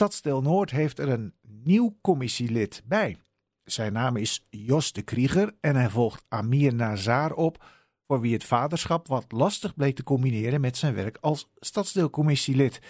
Stadsdeel 0.00 0.42
Noord 0.42 0.70
heeft 0.70 0.98
er 0.98 1.08
een 1.08 1.34
nieuw 1.64 1.96
commissielid 2.00 2.82
bij. 2.88 3.16
Zijn 3.64 3.92
naam 3.92 4.16
is 4.16 4.46
Jos 4.50 4.92
de 4.92 5.02
Krieger 5.02 5.52
en 5.60 5.76
hij 5.76 5.88
volgt 5.88 6.26
Amir 6.28 6.74
Nazar 6.74 7.32
op, 7.32 7.64
voor 8.06 8.20
wie 8.20 8.32
het 8.32 8.44
vaderschap 8.44 9.06
wat 9.06 9.32
lastig 9.32 9.74
bleek 9.74 9.94
te 9.94 10.02
combineren 10.02 10.60
met 10.60 10.76
zijn 10.76 10.94
werk 10.94 11.18
als 11.20 11.50
stadsdeelcommissielid. 11.54 12.80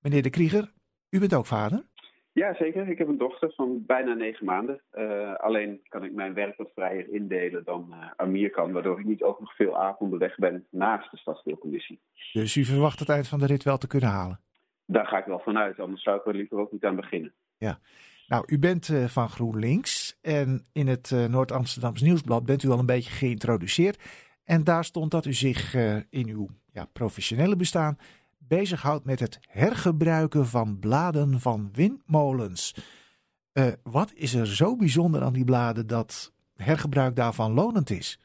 Meneer 0.00 0.22
de 0.22 0.30
Krieger, 0.30 0.72
u 1.10 1.18
bent 1.18 1.34
ook 1.34 1.46
vader? 1.46 1.86
Ja, 2.32 2.54
zeker. 2.54 2.88
Ik 2.88 2.98
heb 2.98 3.08
een 3.08 3.18
dochter 3.18 3.52
van 3.56 3.84
bijna 3.86 4.14
negen 4.14 4.46
maanden. 4.46 4.80
Uh, 4.94 5.34
alleen 5.34 5.80
kan 5.88 6.04
ik 6.04 6.12
mijn 6.12 6.34
werk 6.34 6.56
wat 6.56 6.70
vrijer 6.74 7.12
indelen 7.12 7.64
dan 7.64 7.86
uh, 7.90 8.10
Amir 8.16 8.50
kan, 8.50 8.72
waardoor 8.72 8.98
ik 8.98 9.06
niet 9.06 9.22
ook 9.22 9.40
nog 9.40 9.54
veel 9.54 9.78
avonden 9.78 10.18
weg 10.18 10.36
ben 10.36 10.66
naast 10.70 11.10
de 11.10 11.16
stadsdeelcommissie. 11.16 12.00
Dus 12.32 12.56
u 12.56 12.64
verwacht 12.64 12.98
het 12.98 13.08
eind 13.08 13.28
van 13.28 13.38
de 13.38 13.46
rit 13.46 13.62
wel 13.62 13.78
te 13.78 13.86
kunnen 13.86 14.08
halen? 14.08 14.40
Daar 14.90 15.06
ga 15.06 15.18
ik 15.18 15.24
wel 15.24 15.38
vanuit, 15.38 15.80
anders 15.80 16.02
zou 16.02 16.18
ik 16.18 16.26
er 16.26 16.34
liever 16.34 16.58
ook 16.58 16.72
niet 16.72 16.84
aan 16.84 16.96
beginnen. 16.96 17.34
Ja. 17.56 17.78
Nou, 18.26 18.44
u 18.46 18.58
bent 18.58 18.88
uh, 18.88 19.04
van 19.04 19.28
GroenLinks 19.28 20.18
en 20.22 20.66
in 20.72 20.86
het 20.86 21.10
Noord-Amsterdams 21.28 22.02
Nieuwsblad 22.02 22.44
bent 22.44 22.62
u 22.62 22.68
al 22.68 22.78
een 22.78 22.86
beetje 22.86 23.10
geïntroduceerd. 23.10 24.02
En 24.44 24.64
daar 24.64 24.84
stond 24.84 25.10
dat 25.10 25.26
u 25.26 25.32
zich 25.32 25.74
in 26.10 26.28
uw 26.28 26.48
ja, 26.72 26.84
professionele 26.92 27.56
bestaan 27.56 27.98
bezighoudt 28.38 29.04
met 29.04 29.20
het 29.20 29.38
hergebruiken 29.40 30.46
van 30.46 30.78
bladen 30.78 31.40
van 31.40 31.68
windmolens. 31.72 32.74
Wat 33.82 34.12
is 34.14 34.34
er 34.34 34.46
zo 34.46 34.76
bijzonder 34.76 35.22
aan 35.22 35.32
die 35.32 35.44
bladen 35.44 35.86
dat 35.86 36.32
hergebruik 36.56 37.16
daarvan 37.16 37.52
lonend 37.52 37.90
is? 37.90 38.20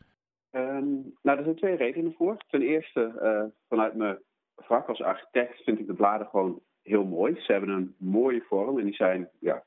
Um, 0.51 1.13
nou, 1.21 1.37
er 1.37 1.43
zijn 1.43 1.55
twee 1.55 1.75
redenen 1.75 2.13
voor. 2.17 2.37
Ten 2.47 2.61
eerste, 2.61 3.51
vanuit 3.67 3.95
mijn 3.95 4.17
vak 4.55 4.87
als 4.87 5.01
architect 5.01 5.63
vind 5.63 5.79
ik 5.79 5.87
de 5.87 5.93
bladen 5.93 6.27
gewoon 6.27 6.61
heel 6.81 7.03
mooi. 7.03 7.35
Ze 7.41 7.51
hebben 7.51 7.69
een 7.69 7.95
mooie 7.97 8.43
vorm 8.47 8.79
en 8.79 8.85
die 8.85 8.95
zijn 8.95 9.29
ja, 9.39 9.63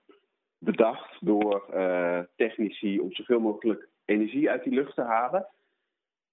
bedacht 0.58 1.16
door 1.20 1.66
uh, 1.74 2.20
technici 2.36 3.00
om 3.00 3.12
zoveel 3.12 3.40
mogelijk 3.40 3.88
energie 4.04 4.50
uit 4.50 4.64
die 4.64 4.74
lucht 4.74 4.94
te 4.94 5.02
halen. 5.02 5.46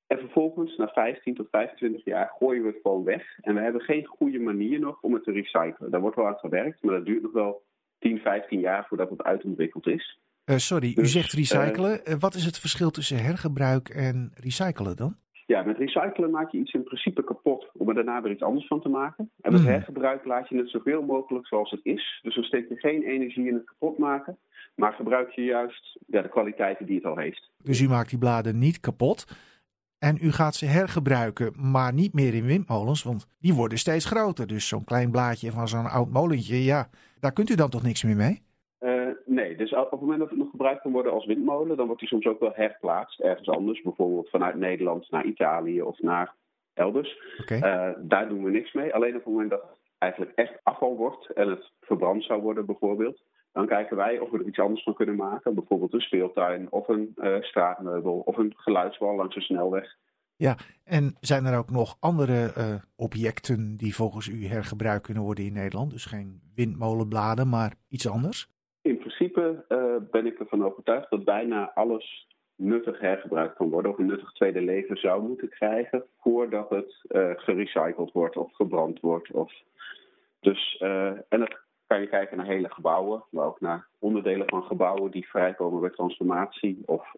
En 0.07 0.19
vervolgens, 0.19 0.77
na 0.77 0.87
15 0.87 1.35
tot 1.35 1.47
25 1.49 2.05
jaar, 2.05 2.33
gooien 2.37 2.63
we 2.63 2.67
het 2.67 2.79
gewoon 2.81 3.03
weg. 3.03 3.39
En 3.41 3.55
we 3.55 3.61
hebben 3.61 3.81
geen 3.81 4.05
goede 4.05 4.39
manier 4.39 4.79
nog 4.79 5.01
om 5.01 5.13
het 5.13 5.23
te 5.23 5.31
recyclen. 5.31 5.91
Daar 5.91 6.01
wordt 6.01 6.15
wel 6.15 6.27
aan 6.27 6.37
gewerkt, 6.37 6.83
maar 6.83 6.95
dat 6.95 7.05
duurt 7.05 7.21
nog 7.21 7.31
wel 7.31 7.63
10, 7.99 8.19
15 8.19 8.59
jaar 8.59 8.85
voordat 8.87 9.09
het 9.09 9.23
uitontwikkeld 9.23 9.87
is. 9.87 10.19
Uh, 10.45 10.57
sorry, 10.57 10.89
u 10.89 10.93
dus, 10.93 11.11
zegt 11.11 11.31
recyclen. 11.31 12.01
Uh, 12.03 12.15
wat 12.19 12.33
is 12.33 12.45
het 12.45 12.59
verschil 12.59 12.91
tussen 12.91 13.23
hergebruik 13.23 13.89
en 13.89 14.31
recyclen 14.33 14.95
dan? 14.95 15.17
Ja, 15.53 15.63
met 15.63 15.77
recyclen 15.77 16.31
maak 16.31 16.51
je 16.51 16.57
iets 16.57 16.73
in 16.73 16.83
principe 16.83 17.23
kapot 17.23 17.69
om 17.73 17.89
er 17.89 17.95
daarna 17.95 18.21
weer 18.21 18.31
iets 18.31 18.41
anders 18.41 18.67
van 18.67 18.81
te 18.81 18.89
maken. 18.89 19.31
En 19.41 19.51
met 19.51 19.61
mm. 19.61 19.67
hergebruik 19.67 20.25
laat 20.25 20.49
je 20.49 20.57
het 20.57 20.69
zoveel 20.69 21.01
mogelijk 21.01 21.47
zoals 21.47 21.71
het 21.71 21.79
is. 21.83 22.19
Dus 22.21 22.35
dan 22.35 22.43
steek 22.43 22.69
je 22.69 22.75
geen 22.75 23.03
energie 23.03 23.47
in 23.47 23.53
het 23.53 23.65
kapot 23.65 23.97
maken, 23.97 24.37
maar 24.75 24.93
gebruik 24.93 25.31
je 25.31 25.43
juist 25.43 25.97
ja, 26.07 26.21
de 26.21 26.29
kwaliteiten 26.29 26.85
die 26.85 26.95
het 26.95 27.05
al 27.05 27.17
heeft. 27.17 27.51
Dus 27.63 27.81
u 27.81 27.87
maakt 27.87 28.09
die 28.09 28.19
bladen 28.19 28.59
niet 28.59 28.79
kapot, 28.79 29.25
en 29.99 30.17
u 30.21 30.31
gaat 30.31 30.55
ze 30.55 30.65
hergebruiken, 30.65 31.53
maar 31.71 31.93
niet 31.93 32.13
meer 32.13 32.33
in 32.33 32.45
windmolens, 32.45 33.03
want 33.03 33.27
die 33.39 33.53
worden 33.53 33.77
steeds 33.77 34.05
groter. 34.05 34.47
Dus 34.47 34.67
zo'n 34.67 34.83
klein 34.83 35.11
blaadje 35.11 35.51
van 35.51 35.67
zo'n 35.67 35.89
oud 35.89 36.09
molentje, 36.09 36.63
ja, 36.63 36.89
daar 37.19 37.33
kunt 37.33 37.49
u 37.49 37.55
dan 37.55 37.69
toch 37.69 37.83
niks 37.83 38.03
meer 38.03 38.15
mee? 38.15 38.41
Nee, 39.57 39.65
dus 39.67 39.73
op 39.73 39.91
het 39.91 39.99
moment 39.99 40.19
dat 40.19 40.29
het 40.29 40.37
nog 40.37 40.49
gebruikt 40.49 40.81
kan 40.81 40.91
worden 40.91 41.11
als 41.11 41.25
windmolen, 41.25 41.77
dan 41.77 41.85
wordt 41.85 41.99
die 41.99 42.09
soms 42.09 42.25
ook 42.25 42.39
wel 42.39 42.51
herplaatst 42.53 43.19
ergens 43.19 43.49
anders. 43.49 43.81
Bijvoorbeeld 43.81 44.29
vanuit 44.29 44.55
Nederland 44.55 45.11
naar 45.11 45.25
Italië 45.25 45.81
of 45.81 45.99
naar 45.99 46.35
elders. 46.73 47.17
Okay. 47.41 47.57
Uh, 47.57 47.95
daar 47.99 48.29
doen 48.29 48.43
we 48.43 48.51
niks 48.51 48.73
mee. 48.73 48.93
Alleen 48.93 49.15
op 49.15 49.23
het 49.23 49.33
moment 49.33 49.49
dat 49.49 49.61
het 49.61 49.77
eigenlijk 49.97 50.31
echt 50.35 50.59
afval 50.63 50.95
wordt 50.95 51.33
en 51.33 51.49
het 51.49 51.71
verbrand 51.81 52.23
zou 52.23 52.41
worden 52.41 52.65
bijvoorbeeld, 52.65 53.23
dan 53.51 53.67
kijken 53.67 53.97
wij 53.97 54.19
of 54.19 54.29
we 54.29 54.37
er 54.37 54.47
iets 54.47 54.59
anders 54.59 54.83
van 54.83 54.93
kunnen 54.93 55.15
maken. 55.15 55.55
Bijvoorbeeld 55.55 55.93
een 55.93 56.01
speeltuin 56.01 56.71
of 56.71 56.87
een 56.87 57.13
uh, 57.15 57.41
straatmeubel 57.41 58.19
of 58.25 58.37
een 58.37 58.53
geluidswal 58.55 59.15
langs 59.15 59.35
een 59.35 59.41
snelweg. 59.41 59.95
Ja, 60.35 60.57
en 60.83 61.15
zijn 61.19 61.45
er 61.45 61.57
ook 61.57 61.69
nog 61.69 61.97
andere 61.99 62.53
uh, 62.57 62.75
objecten 62.95 63.77
die 63.77 63.95
volgens 63.95 64.27
u 64.27 64.45
hergebruikt 64.45 65.05
kunnen 65.05 65.23
worden 65.23 65.45
in 65.45 65.53
Nederland? 65.53 65.91
Dus 65.91 66.05
geen 66.05 66.41
windmolenbladen, 66.55 67.49
maar 67.49 67.73
iets 67.89 68.09
anders? 68.09 68.52
In 69.23 69.31
principe 69.31 69.75
uh, 69.75 70.09
ben 70.11 70.25
ik 70.25 70.39
ervan 70.39 70.65
overtuigd 70.65 71.09
dat 71.09 71.23
bijna 71.23 71.71
alles 71.73 72.27
nuttig 72.55 72.99
hergebruikt 72.99 73.55
kan 73.55 73.69
worden. 73.69 73.91
Of 73.91 73.97
een 73.97 74.05
nuttig 74.05 74.31
tweede 74.31 74.61
leven 74.61 74.97
zou 74.97 75.21
moeten 75.27 75.49
krijgen 75.49 76.03
voordat 76.19 76.69
het 76.69 76.99
gerecycled 77.39 78.11
wordt 78.11 78.37
of 78.37 78.53
gebrand 78.53 78.99
wordt. 78.99 79.31
Of... 79.31 79.53
Dus, 80.39 80.77
en 81.29 81.41
het 81.41 81.57
kan 81.87 82.01
je 82.01 82.07
kijken 82.07 82.37
naar 82.37 82.45
hele 82.45 82.69
gebouwen, 82.69 83.23
maar 83.29 83.45
ook 83.45 83.61
naar 83.61 83.87
onderdelen 83.99 84.49
van 84.49 84.63
gebouwen 84.63 85.11
die 85.11 85.27
vrijkomen 85.27 85.81
bij 85.81 85.89
transformatie 85.89 86.83
of 86.85 87.13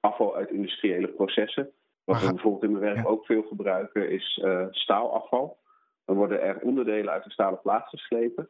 afval 0.00 0.36
uit 0.36 0.50
industriële 0.50 1.08
processen. 1.08 1.70
Wat 2.04 2.20
we 2.20 2.32
bijvoorbeeld 2.32 2.62
in 2.64 2.78
mijn 2.78 2.94
werk 2.94 3.08
ook 3.08 3.26
veel 3.26 3.42
gebruiken 3.42 4.10
is 4.10 4.44
staalafval. 4.70 5.58
Dan 6.04 6.16
worden 6.16 6.42
er 6.42 6.60
onderdelen 6.60 7.12
uit 7.12 7.24
de 7.24 7.30
stalen 7.30 7.60
plaat 7.60 7.88
geslepen. 7.88 8.48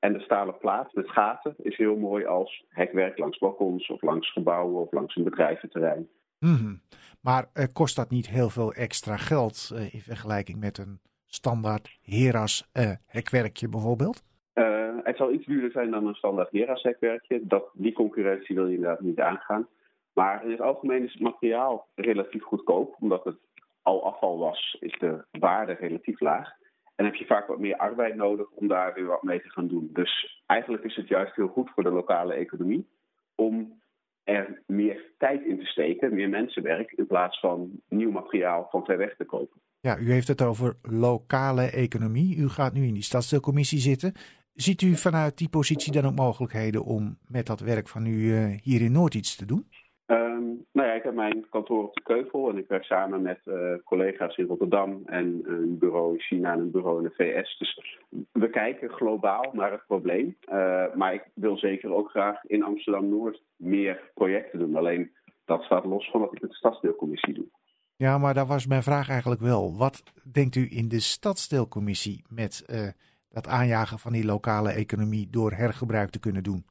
En 0.00 0.12
de 0.12 0.20
stalen 0.20 0.58
plaat 0.58 0.94
met 0.94 1.10
gaten 1.10 1.54
is 1.62 1.76
heel 1.76 1.96
mooi 1.96 2.24
als 2.24 2.64
hekwerk 2.68 3.18
langs 3.18 3.38
balkons 3.38 3.88
of 3.88 4.02
langs 4.02 4.32
gebouwen 4.32 4.82
of 4.82 4.92
langs 4.92 5.16
een 5.16 5.24
bedrijventerrein. 5.24 6.08
Mm 6.38 6.54
-hmm. 6.54 6.80
Maar 7.20 7.46
uh, 7.54 7.64
kost 7.72 7.96
dat 7.96 8.10
niet 8.10 8.28
heel 8.28 8.48
veel 8.48 8.72
extra 8.72 9.16
geld 9.16 9.72
in 9.90 10.00
vergelijking 10.00 10.60
met 10.60 10.78
een 10.78 11.00
standaard 11.26 11.98
Heras 12.02 12.70
hekwerkje 13.06 13.68
bijvoorbeeld? 13.68 14.22
Het 15.10 15.18
zal 15.18 15.32
iets 15.32 15.46
duurder 15.46 15.70
zijn 15.70 15.90
dan 15.90 16.06
een 16.06 16.14
standaard 16.14 16.50
Hera-sekwerkje. 16.50 17.40
Dat, 17.42 17.70
die 17.72 17.92
concurrentie 17.92 18.54
wil 18.54 18.66
je 18.66 18.74
inderdaad 18.74 19.00
niet 19.00 19.20
aangaan. 19.20 19.68
Maar 20.12 20.44
in 20.44 20.50
het 20.50 20.60
algemeen 20.60 21.04
is 21.04 21.12
het 21.12 21.22
materiaal 21.22 21.86
relatief 21.94 22.42
goedkoop. 22.42 22.96
Omdat 23.00 23.24
het 23.24 23.36
al 23.82 24.04
afval 24.04 24.38
was, 24.38 24.76
is 24.80 24.98
de 24.98 25.24
waarde 25.30 25.72
relatief 25.72 26.20
laag. 26.20 26.52
En 27.00 27.06
heb 27.06 27.14
je 27.14 27.26
vaak 27.26 27.46
wat 27.46 27.58
meer 27.58 27.76
arbeid 27.76 28.14
nodig 28.14 28.50
om 28.50 28.68
daar 28.68 28.94
weer 28.94 29.06
wat 29.06 29.22
mee 29.22 29.42
te 29.42 29.50
gaan 29.50 29.68
doen. 29.68 29.90
Dus 29.92 30.42
eigenlijk 30.46 30.84
is 30.84 30.96
het 30.96 31.08
juist 31.08 31.34
heel 31.34 31.48
goed 31.48 31.70
voor 31.70 31.82
de 31.82 31.90
lokale 31.90 32.34
economie 32.34 32.88
om 33.34 33.80
er 34.24 34.62
meer 34.66 35.12
tijd 35.18 35.44
in 35.44 35.58
te 35.58 35.64
steken, 35.64 36.14
meer 36.14 36.28
mensenwerk, 36.28 36.92
in 36.92 37.06
plaats 37.06 37.40
van 37.40 37.70
nieuw 37.88 38.10
materiaal 38.10 38.68
van 38.70 38.84
ver 38.84 38.98
weg 38.98 39.16
te 39.16 39.24
kopen. 39.24 39.60
Ja, 39.80 39.98
u 39.98 40.12
heeft 40.12 40.28
het 40.28 40.42
over 40.42 40.76
lokale 40.82 41.70
economie. 41.70 42.36
U 42.36 42.48
gaat 42.48 42.72
nu 42.72 42.86
in 42.86 42.94
die 42.94 43.02
stadsdeelcommissie 43.02 43.78
zitten. 43.78 44.12
Ziet 44.54 44.82
u 44.82 44.96
vanuit 44.96 45.38
die 45.38 45.48
positie 45.48 45.92
dan 45.92 46.06
ook 46.06 46.16
mogelijkheden 46.16 46.84
om 46.84 47.18
met 47.26 47.46
dat 47.46 47.60
werk 47.60 47.88
van 47.88 48.06
u 48.06 48.14
uh, 48.14 48.58
hier 48.62 48.80
in 48.80 48.92
Noord 48.92 49.14
iets 49.14 49.36
te 49.36 49.46
doen? 49.46 49.66
Um, 50.10 50.66
nou 50.72 50.88
ja, 50.88 50.94
ik 50.94 51.02
heb 51.02 51.14
mijn 51.14 51.46
kantoor 51.50 51.84
op 51.84 51.94
de 51.94 52.02
Keuvel 52.02 52.48
en 52.48 52.58
ik 52.58 52.68
werk 52.68 52.84
samen 52.84 53.22
met 53.22 53.40
uh, 53.44 53.74
collega's 53.84 54.36
in 54.36 54.46
Rotterdam 54.46 55.02
en 55.06 55.42
een 55.44 55.78
bureau 55.78 56.14
in 56.14 56.20
China 56.20 56.52
en 56.52 56.58
een 56.58 56.70
bureau 56.70 56.96
in 56.98 57.02
de 57.04 57.14
VS. 57.14 57.58
Dus 57.58 57.98
we 58.32 58.50
kijken 58.50 58.90
globaal 58.90 59.50
naar 59.52 59.70
het 59.70 59.86
probleem. 59.86 60.36
Uh, 60.52 60.94
maar 60.94 61.14
ik 61.14 61.30
wil 61.34 61.56
zeker 61.56 61.94
ook 61.94 62.10
graag 62.10 62.44
in 62.44 62.62
Amsterdam-Noord 62.62 63.42
meer 63.56 64.10
projecten 64.14 64.58
doen. 64.58 64.76
Alleen 64.76 65.10
dat 65.44 65.62
staat 65.62 65.84
los 65.84 66.10
van 66.10 66.20
wat 66.20 66.32
ik 66.32 66.40
met 66.40 66.50
de 66.50 66.56
stadsdeelcommissie 66.56 67.34
doe. 67.34 67.46
Ja, 67.96 68.18
maar 68.18 68.34
daar 68.34 68.46
was 68.46 68.66
mijn 68.66 68.82
vraag 68.82 69.08
eigenlijk 69.08 69.40
wel. 69.40 69.76
Wat 69.76 70.02
denkt 70.32 70.56
u 70.56 70.66
in 70.70 70.88
de 70.88 71.00
stadsdeelcommissie 71.00 72.24
met 72.28 72.64
dat 73.28 73.48
aanjagen 73.48 73.98
van 73.98 74.12
die 74.12 74.24
lokale 74.24 74.70
economie 74.70 75.30
door 75.30 75.52
hergebruik 75.52 76.10
te 76.10 76.20
kunnen 76.20 76.42
doen? 76.42 76.64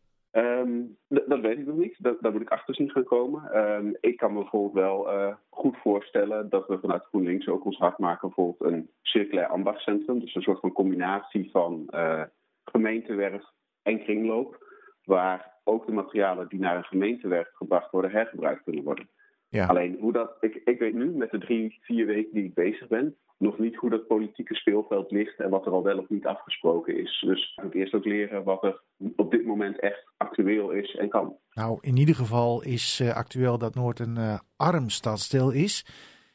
Dat 1.42 1.52
weet 1.52 1.60
ik 1.60 1.66
nog 1.66 1.78
niet. 1.78 1.96
Dat, 2.04 2.22
daar 2.22 2.32
moet 2.32 2.42
ik 2.42 2.50
achter 2.50 2.76
zien 2.76 2.90
gaan 2.90 3.04
komen. 3.04 3.58
Um, 3.58 3.98
ik 4.00 4.18
kan 4.18 4.34
me 4.34 4.40
bijvoorbeeld 4.40 4.74
wel 4.74 5.14
uh, 5.14 5.36
goed 5.50 5.78
voorstellen 5.78 6.50
dat 6.50 6.68
we 6.68 6.80
vanuit 6.80 7.04
GroenLinks 7.04 7.48
ook 7.48 7.66
ons 7.66 7.78
hard 7.78 7.98
maken. 7.98 8.28
Bijvoorbeeld 8.28 8.72
een 8.72 8.90
circulair 9.02 9.48
ambachtscentrum. 9.48 10.20
Dus 10.20 10.36
een 10.36 10.42
soort 10.42 10.60
van 10.60 10.72
combinatie 10.72 11.50
van 11.52 11.88
uh, 11.90 12.24
gemeentewerf 12.64 13.44
en 13.84 14.04
kringloop. 14.04 14.68
Waar 15.04 15.54
ook 15.63 15.86
de 15.86 15.92
materialen 15.92 16.48
die 16.48 16.60
naar 16.60 16.78
een 16.78 16.84
gemeentewerf 16.84 17.50
gebracht 17.54 17.92
worden 17.92 18.12
hergebruikt 18.12 18.63
kunnen 18.63 18.84
worden. 18.84 19.10
Ja. 19.50 19.66
Alleen 19.66 19.98
hoe 20.00 20.12
dat, 20.12 20.38
ik, 20.40 20.62
ik 20.66 20.80
weet 20.80 20.94
nu 20.94 21.06
met 21.06 21.31
de 21.31 21.38
drie, 21.38 21.78
vier 21.81 22.06
weken 22.06 22.34
die 22.34 22.44
ik 22.44 22.54
bezig 22.54 22.88
ben, 22.88 23.16
nog 23.39 23.57
niet 23.57 23.75
hoe 23.75 23.89
dat 23.89 24.07
politieke 24.07 24.56
speelveld 24.56 25.12
ligt 25.12 25.39
en 25.39 25.50
wat 25.50 25.65
er 25.65 25.71
al 25.71 25.83
wel 25.83 25.97
of 25.97 26.09
niet 26.09 26.25
afgesproken 26.25 26.97
is. 26.97 27.24
Dus 27.25 27.53
ik 27.56 27.63
moet 27.63 27.74
eerst 27.74 27.94
ook 27.94 28.06
leren 28.06 28.44
wat 28.44 28.63
er 28.63 28.81
op 29.15 29.31
dit 29.31 29.45
moment 29.45 29.80
echt 29.80 30.06
actueel 30.18 30.71
is 30.71 30.95
en 30.95 31.09
kan. 31.09 31.38
Nou, 31.53 31.77
in 31.81 31.97
ieder 31.97 32.15
geval 32.15 32.63
is 32.63 33.00
uh, 33.00 33.15
actueel 33.15 33.57
dat 33.57 33.75
Noord 33.75 34.00
een 34.00 34.15
uh, 34.18 34.39
arm 34.56 34.89
stadsdeel 34.89 35.51
is. 35.51 35.86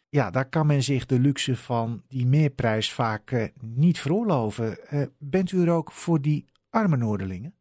Ja, 0.08 0.30
daar 0.30 0.48
kan 0.48 0.66
men 0.66 0.82
zich 0.82 1.06
de 1.06 1.20
luxe 1.20 1.56
van 1.56 2.02
die 2.08 2.26
meerprijs 2.26 2.92
vaak 2.92 3.30
uh, 3.30 3.44
niet 3.60 4.00
veroorloven. 4.00 4.78
bent 5.18 5.52
u 5.52 5.62
er 5.62 5.72
ook 5.72 5.92
voor 5.92 6.20
die 6.20 6.44
arme 6.70 6.96
Noorderlingen? 6.96 7.54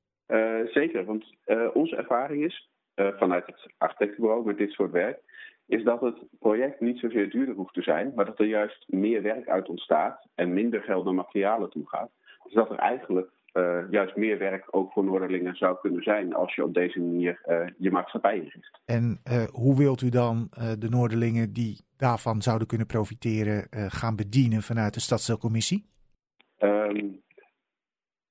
zeker, 0.66 1.06
want 1.06 1.26
onze 1.74 1.96
ervaring 1.96 2.44
is 2.44 2.70
vanuit 2.96 3.46
het 3.46 3.72
architectenbureau 3.78 4.46
met 4.46 4.58
dit 4.58 4.72
soort 4.72 4.92
werk 4.92 5.20
is 5.66 5.84
dat 5.84 6.02
het 6.02 6.18
project 6.40 6.80
niet 6.80 7.00
zozeer 7.00 7.30
duurder 7.30 7.56
hoeft 7.56 7.74
te 7.74 7.82
zijn, 7.82 8.12
maar 8.16 8.26
dat 8.26 8.40
er 8.40 8.46
juist 8.46 8.86
meer 8.88 9.22
werk 9.22 9.48
uit 9.48 9.70
ontstaat 9.70 10.28
en 10.36 10.54
minder 10.54 10.82
geld 10.82 11.06
naar 11.06 11.14
materialen 11.14 11.70
toe 11.70 11.90
gaat. 11.90 12.12
Dus 12.44 12.54
dat 12.54 12.70
er 12.70 12.78
eigenlijk 12.78 13.32
juist 13.90 14.16
meer 14.16 14.38
werk 14.38 14.68
ook 14.72 14.92
voor 14.92 15.04
Noorderlingen 15.04 15.56
zou 15.56 15.78
kunnen 15.82 16.04
zijn 16.04 16.34
als 16.34 16.56
je 16.56 16.64
op 16.64 16.74
deze 16.74 17.00
manier 17.00 17.40
je 17.78 17.92
maatschappij 17.92 18.36
inricht. 18.36 18.82
En 18.86 19.22
hoe 19.52 19.78
wilt 19.78 20.02
u 20.02 20.10
dan 20.10 20.48
de 20.80 20.90
Noorderlingen 20.90 21.54
die 21.54 21.86
daarvan 21.98 22.42
zouden 22.42 22.68
kunnen 22.68 22.88
profiteren 22.88 23.68
gaan 23.70 24.16
bedienen 24.16 24.62
vanuit 24.62 24.94
de 24.94 25.00
stadsdeelcommissie? 25.00 25.86
Um, 26.60 27.22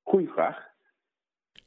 goeie 0.02 0.29
vraag. 0.29 0.71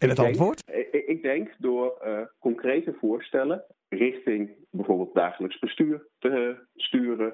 En 0.10 0.16
het 0.16 0.28
antwoord? 0.28 0.64
ik, 0.92 1.06
ik, 1.08 1.22
denk 1.22 1.56
door 1.58 2.08
concrete 2.40 2.96
voorstellen 3.00 3.64
richting 3.90 4.52
bijvoorbeeld 4.72 5.14
dagelijks 5.14 5.60
bestuur 5.60 6.08
te 6.20 6.56
sturen. 6.76 7.34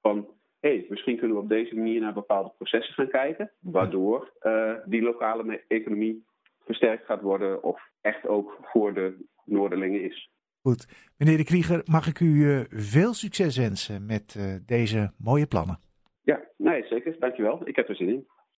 Van 0.00 0.28
hey, 0.60 0.86
misschien 0.88 1.18
kunnen 1.18 1.36
we 1.36 1.42
op 1.42 1.48
deze 1.48 1.74
manier 1.74 2.00
naar 2.00 2.12
bepaalde 2.12 2.52
processen 2.56 2.94
gaan 2.94 3.08
kijken, 3.08 3.52
waardoor 3.60 4.32
uh, 4.42 4.72
die 4.84 5.02
lokale 5.02 5.64
economie 5.68 6.24
versterkt 6.64 7.06
gaat 7.06 7.20
worden 7.20 7.62
of 7.62 7.80
echt 8.00 8.26
ook 8.26 8.58
voor 8.62 8.94
de 8.94 9.24
Noorderlingen 9.44 10.02
is. 10.02 10.30
Goed. 10.62 11.10
Meneer 11.16 11.36
de 11.36 11.44
Krieger, 11.44 11.82
mag 11.84 12.06
ik 12.06 12.20
u 12.20 12.64
veel 12.70 13.14
succes 13.14 13.56
wensen 13.56 14.06
met 14.06 14.38
deze 14.66 15.12
mooie 15.18 15.46
plannen? 15.46 15.78
Ja, 16.22 16.40
nee, 16.56 16.86
zeker. 16.86 17.16
Dankjewel. 17.18 17.60
Ik 17.64 17.76
heb 17.76 17.88
er 17.88 17.96
zin 17.96 18.08
in. 18.08 18.26